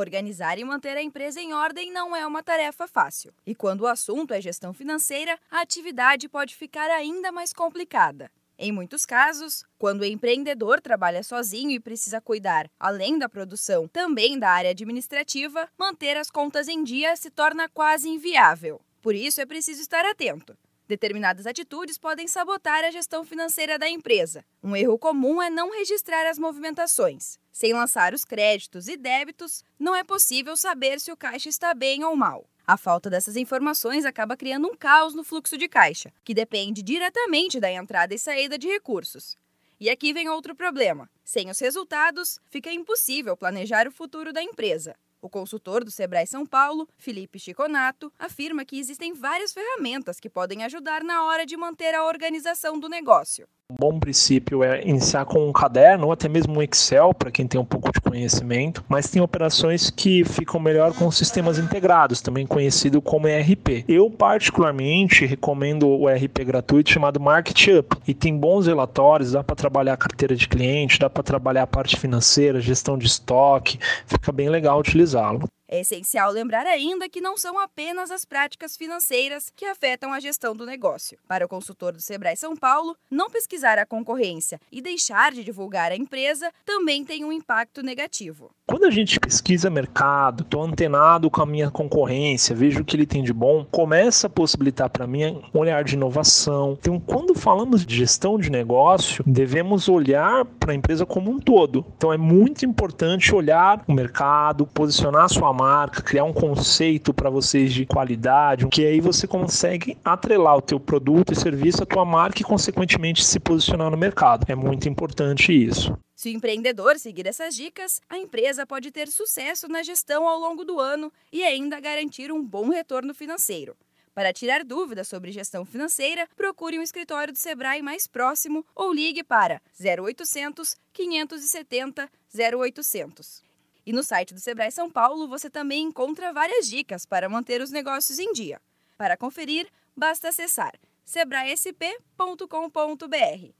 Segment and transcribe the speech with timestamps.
[0.00, 3.34] Organizar e manter a empresa em ordem não é uma tarefa fácil.
[3.46, 8.30] E quando o assunto é gestão financeira, a atividade pode ficar ainda mais complicada.
[8.58, 14.38] Em muitos casos, quando o empreendedor trabalha sozinho e precisa cuidar, além da produção, também
[14.38, 18.80] da área administrativa, manter as contas em dia se torna quase inviável.
[19.02, 20.56] Por isso, é preciso estar atento.
[20.90, 24.44] Determinadas atitudes podem sabotar a gestão financeira da empresa.
[24.60, 27.38] Um erro comum é não registrar as movimentações.
[27.52, 32.02] Sem lançar os créditos e débitos, não é possível saber se o caixa está bem
[32.02, 32.44] ou mal.
[32.66, 37.60] A falta dessas informações acaba criando um caos no fluxo de caixa, que depende diretamente
[37.60, 39.36] da entrada e saída de recursos.
[39.78, 44.96] E aqui vem outro problema: sem os resultados, fica impossível planejar o futuro da empresa.
[45.22, 50.64] O consultor do Sebrae São Paulo, Felipe Chiconato, afirma que existem várias ferramentas que podem
[50.64, 53.46] ajudar na hora de manter a organização do negócio.
[53.70, 57.46] Um bom princípio é iniciar com um caderno ou até mesmo um Excel para quem
[57.46, 62.44] tem um pouco de conhecimento, mas tem operações que ficam melhor com sistemas integrados, também
[62.48, 63.84] conhecido como ERP.
[63.86, 69.92] Eu particularmente recomendo o ERP gratuito chamado MarketUp e tem bons relatórios, dá para trabalhar
[69.92, 74.48] a carteira de cliente, dá para trabalhar a parte financeira, gestão de estoque, fica bem
[74.48, 75.59] legal utilizá-lo.
[75.72, 80.52] É essencial lembrar ainda que não são apenas as práticas financeiras que afetam a gestão
[80.52, 81.16] do negócio.
[81.28, 85.92] Para o consultor do Sebrae São Paulo, não pesquisar a concorrência e deixar de divulgar
[85.92, 88.50] a empresa também tem um impacto negativo.
[88.66, 93.06] Quando a gente pesquisa mercado, estou antenado com a minha concorrência, vejo o que ele
[93.06, 96.76] tem de bom, começa a possibilitar para mim um olhar de inovação.
[96.80, 101.84] Então, quando falamos de gestão de negócio, devemos olhar para a empresa como um todo.
[101.96, 107.70] Então, é muito importante olhar o mercado, posicionar sua marca, criar um conceito para vocês
[107.74, 112.40] de qualidade, que aí você consegue atrelar o teu produto e serviço à tua marca
[112.40, 114.46] e consequentemente se posicionar no mercado.
[114.48, 115.94] É muito importante isso.
[116.16, 120.64] Se o empreendedor seguir essas dicas, a empresa pode ter sucesso na gestão ao longo
[120.64, 123.76] do ano e ainda garantir um bom retorno financeiro.
[124.14, 129.22] Para tirar dúvidas sobre gestão financeira, procure um escritório do Sebrae mais próximo ou ligue
[129.22, 133.49] para 0800 570 0800.
[133.84, 137.70] E no site do Sebrae São Paulo você também encontra várias dicas para manter os
[137.70, 138.60] negócios em dia.
[138.96, 140.72] Para conferir, basta acessar
[141.04, 143.54] sebraesp.com.br.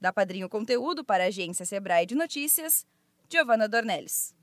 [0.00, 2.86] Da Padrinho Conteúdo para a agência Sebrae de Notícias,
[3.28, 4.34] Giovana Dornelles.